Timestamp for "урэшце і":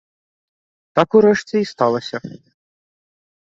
1.19-1.69